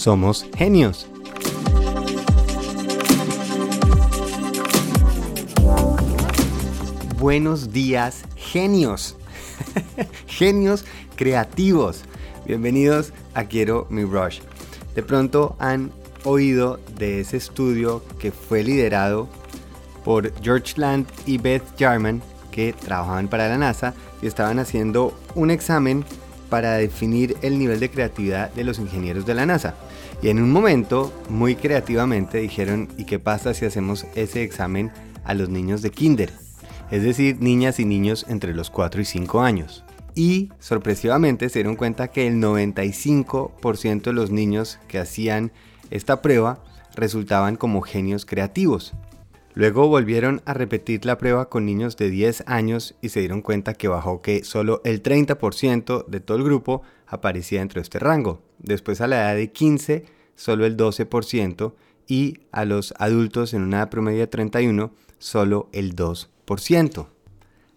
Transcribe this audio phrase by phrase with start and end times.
[0.00, 1.06] somos genios.
[7.18, 9.14] Buenos días, genios.
[10.26, 12.04] genios creativos.
[12.46, 14.40] Bienvenidos a Quiero mi Rush.
[14.94, 15.92] De pronto han
[16.24, 19.28] oído de ese estudio que fue liderado
[20.02, 23.92] por George Land y Beth Jarman que trabajaban para la NASA
[24.22, 26.06] y estaban haciendo un examen
[26.48, 29.74] para definir el nivel de creatividad de los ingenieros de la NASA.
[30.22, 34.90] Y en un momento, muy creativamente, dijeron, ¿y qué pasa si hacemos ese examen
[35.24, 36.30] a los niños de kinder?
[36.90, 39.82] Es decir, niñas y niños entre los 4 y 5 años.
[40.14, 45.52] Y sorpresivamente se dieron cuenta que el 95% de los niños que hacían
[45.90, 46.62] esta prueba
[46.94, 48.92] resultaban como genios creativos.
[49.54, 53.74] Luego volvieron a repetir la prueba con niños de 10 años y se dieron cuenta
[53.74, 58.42] que bajó que solo el 30% de todo el grupo aparecía dentro de este rango.
[58.58, 60.04] Después a la edad de 15,
[60.36, 61.74] solo el 12%
[62.06, 67.08] y a los adultos en una edad promedio de 31, solo el 2%.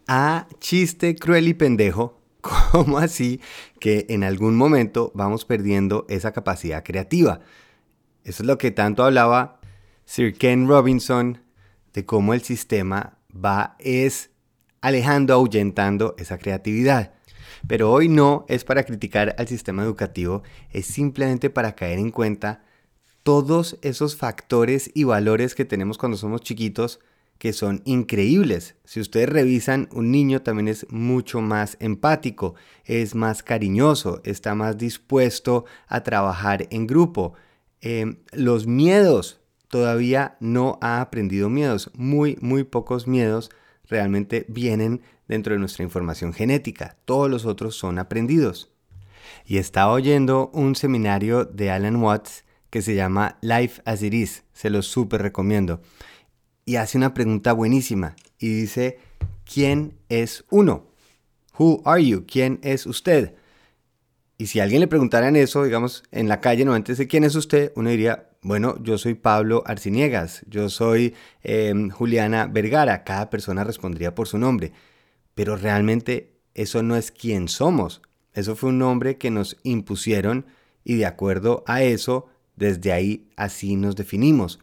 [0.08, 3.42] Ah, chiste cruel y pendejo, ¿cómo así
[3.80, 7.40] que en algún momento vamos perdiendo esa capacidad creativa?
[8.24, 9.60] Eso es lo que tanto hablaba
[10.06, 11.40] Sir Ken Robinson
[11.94, 14.32] de cómo el sistema va es
[14.82, 17.14] alejando, ahuyentando esa creatividad.
[17.68, 22.64] Pero hoy no es para criticar al sistema educativo, es simplemente para caer en cuenta
[23.24, 27.00] todos esos factores y valores que tenemos cuando somos chiquitos
[27.38, 28.76] que son increíbles.
[28.86, 32.56] Si ustedes revisan, un niño también es mucho más empático,
[32.86, 37.34] es más cariñoso, está más dispuesto a trabajar en grupo.
[37.82, 39.42] Em, los miedos
[39.74, 41.90] todavía no ha aprendido miedos.
[41.96, 43.50] Muy, muy pocos miedos
[43.88, 46.96] realmente vienen dentro de nuestra información genética.
[47.06, 48.70] Todos los otros son aprendidos.
[49.48, 54.44] Y estaba oyendo un seminario de Alan Watts que se llama Life as It Is.
[54.54, 55.82] Se lo súper recomiendo.
[56.66, 58.16] Y hace una pregunta buenísima.
[58.38, 59.00] Y dice,
[59.44, 60.86] ¿quién es uno?
[61.58, 62.26] Who are you?
[62.28, 63.34] ¿Quién es usted?
[64.38, 67.34] Y si alguien le preguntaran eso, digamos, en la calle, no antes de quién es
[67.34, 73.64] usted, uno diría, bueno, yo soy Pablo Arciniegas, yo soy em, Juliana Vergara, cada persona
[73.64, 74.74] respondería por su nombre,
[75.34, 78.02] pero realmente eso no es quién somos,
[78.34, 80.46] eso fue un nombre que nos impusieron
[80.84, 84.60] y de acuerdo a eso, desde ahí así nos definimos.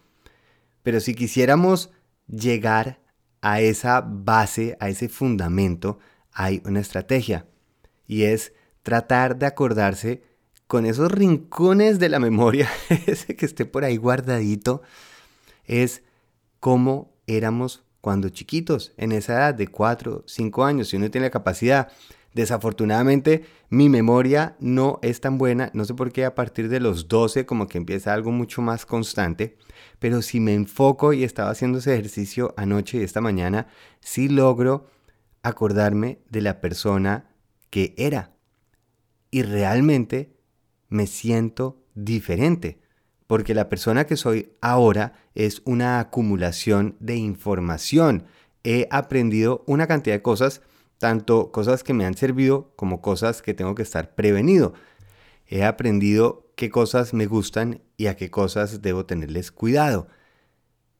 [0.83, 1.91] Pero si quisiéramos
[2.29, 3.01] llegar
[3.41, 5.99] a esa base, a ese fundamento,
[6.33, 7.47] hay una estrategia
[8.07, 8.53] y es
[8.83, 10.23] tratar de acordarse
[10.71, 12.71] con esos rincones de la memoria,
[13.09, 14.83] ese que esté por ahí guardadito,
[15.65, 16.05] es
[16.61, 21.33] cómo éramos cuando chiquitos, en esa edad de 4, 5 años, si uno tiene la
[21.33, 21.89] capacidad.
[22.35, 27.09] Desafortunadamente, mi memoria no es tan buena, no sé por qué a partir de los
[27.09, 29.59] 12 como que empieza algo mucho más constante,
[29.99, 33.67] pero si me enfoco y estaba haciendo ese ejercicio anoche y esta mañana,
[33.99, 34.87] sí logro
[35.43, 37.35] acordarme de la persona
[37.71, 38.37] que era.
[39.33, 40.40] Y realmente
[40.91, 42.81] me siento diferente,
[43.27, 48.27] porque la persona que soy ahora es una acumulación de información.
[48.65, 50.63] He aprendido una cantidad de cosas,
[50.99, 54.75] tanto cosas que me han servido como cosas que tengo que estar prevenido.
[55.47, 60.09] He aprendido qué cosas me gustan y a qué cosas debo tenerles cuidado.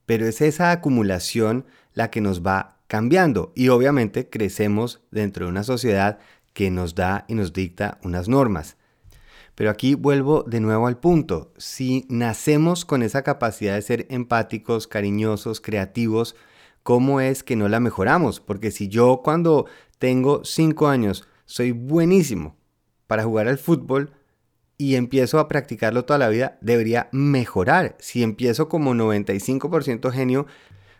[0.07, 5.63] Pero es esa acumulación la que nos va cambiando y obviamente crecemos dentro de una
[5.63, 6.19] sociedad
[6.53, 8.77] que nos da y nos dicta unas normas.
[9.55, 11.53] Pero aquí vuelvo de nuevo al punto.
[11.59, 16.35] Si nacemos con esa capacidad de ser empáticos, cariñosos, creativos,
[16.83, 18.41] ¿cómo es que no la mejoramos?
[18.41, 19.67] Porque si yo cuando
[19.99, 22.57] tengo 5 años soy buenísimo
[23.07, 24.13] para jugar al fútbol
[24.79, 27.97] y empiezo a practicarlo toda la vida, debería mejorar.
[27.99, 30.47] Si empiezo como 95% genio,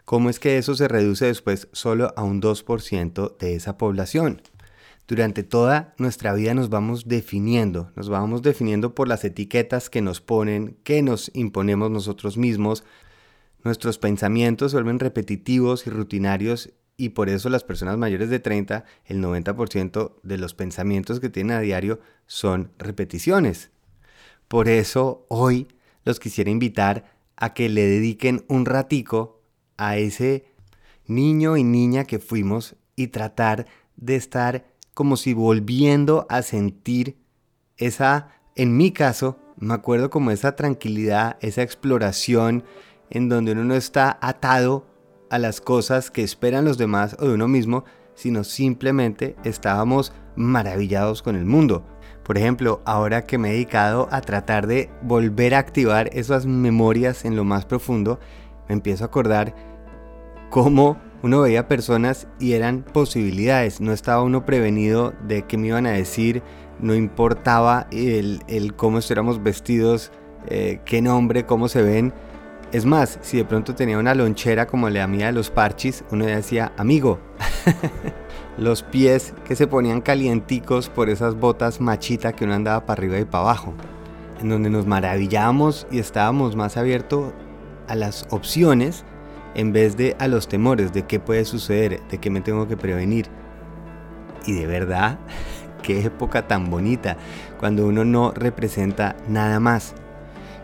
[0.05, 4.43] ¿cómo es que eso se reduce después solo a un 2% de esa población?
[5.11, 10.21] Durante toda nuestra vida nos vamos definiendo, nos vamos definiendo por las etiquetas que nos
[10.21, 12.85] ponen, que nos imponemos nosotros mismos.
[13.65, 19.21] Nuestros pensamientos vuelven repetitivos y rutinarios y por eso las personas mayores de 30, el
[19.21, 21.99] 90% de los pensamientos que tienen a diario
[22.29, 23.73] son repeticiones.
[24.47, 25.67] Por eso hoy
[26.05, 29.43] los quisiera invitar a que le dediquen un ratico
[29.77, 30.45] a ese
[31.09, 33.67] niño y niña que fuimos y tratar
[33.97, 34.70] de estar
[35.01, 37.17] como si volviendo a sentir
[37.79, 42.65] esa, en mi caso, me acuerdo como esa tranquilidad, esa exploración
[43.09, 44.85] en donde uno no está atado
[45.31, 51.23] a las cosas que esperan los demás o de uno mismo, sino simplemente estábamos maravillados
[51.23, 51.83] con el mundo.
[52.23, 57.25] Por ejemplo, ahora que me he dedicado a tratar de volver a activar esas memorias
[57.25, 58.21] en lo más profundo,
[58.69, 59.55] me empiezo a acordar
[60.51, 65.87] cómo uno veía personas y eran posibilidades, no estaba uno prevenido de qué me iban
[65.87, 66.43] a decir,
[66.81, 70.13] no importaba el, cómo estuviéramos vestidos,
[70.49, 72.13] eh, qué nombre, cómo se ven.
[72.73, 76.25] Es más, si de pronto tenía una lonchera como la mía de los parchis, uno
[76.25, 77.19] decía, amigo.
[78.57, 83.19] los pies que se ponían calienticos por esas botas machita que uno andaba para arriba
[83.19, 83.75] y para abajo,
[84.41, 87.33] en donde nos maravillábamos y estábamos más abiertos
[87.89, 89.05] a las opciones
[89.55, 92.77] en vez de a los temores de qué puede suceder, de qué me tengo que
[92.77, 93.27] prevenir.
[94.47, 95.19] Y de verdad,
[95.83, 97.17] qué época tan bonita,
[97.59, 99.95] cuando uno no representa nada más.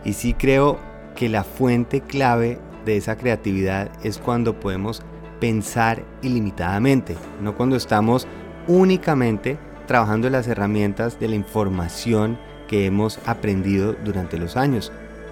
[0.03, 0.79] Y sí creo
[1.15, 5.01] que la fuente clave de esa creatividad es cuando podemos
[5.39, 8.27] pensar ilimitadamente, no cuando estamos
[8.67, 9.57] únicamente
[9.87, 12.37] trabajando las herramientas de la información
[12.67, 14.91] que hemos aprendido durante los años,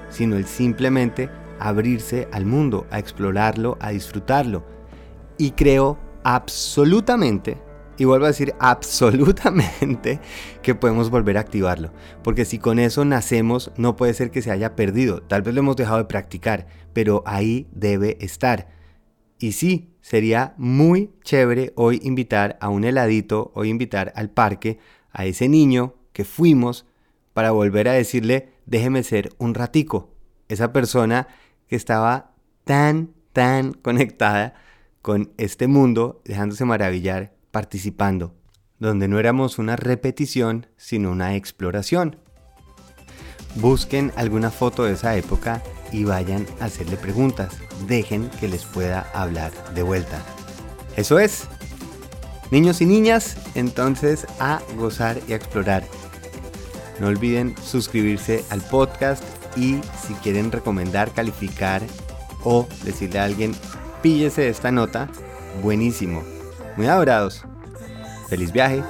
[0.10, 1.30] sino el simplemente
[1.60, 4.66] abrirse al mundo, a explorarlo, a disfrutarlo.
[5.38, 7.58] Y creo absolutamente,
[7.98, 10.20] y vuelvo a decir absolutamente,
[10.62, 11.92] que podemos volver a activarlo.
[12.24, 15.22] Porque si con eso nacemos, no puede ser que se haya perdido.
[15.22, 18.68] Tal vez lo hemos dejado de practicar, pero ahí debe estar.
[19.40, 24.80] Y sí, sería muy chévere hoy invitar a un heladito, hoy invitar al parque
[25.12, 26.86] a ese niño que fuimos
[27.34, 30.14] para volver a decirle, déjeme ser un ratico.
[30.48, 31.28] Esa persona
[31.68, 32.32] que estaba
[32.64, 34.54] tan, tan conectada
[35.02, 38.36] con este mundo, dejándose maravillar, participando,
[38.80, 42.18] donde no éramos una repetición, sino una exploración.
[43.56, 47.56] Busquen alguna foto de esa época y vayan a hacerle preguntas.
[47.88, 50.22] Dejen que les pueda hablar de vuelta.
[50.98, 51.48] Eso es.
[52.52, 55.84] Niños y niñas, entonces a gozar y a explorar.
[57.00, 59.24] No olviden suscribirse al podcast
[59.56, 61.82] y si quieren recomendar, calificar
[62.44, 63.54] o decirle a alguien,
[64.02, 65.10] píllese esta nota,
[65.62, 66.24] buenísimo.
[66.78, 67.44] Muy adorados.
[68.30, 68.84] Feliz viaje.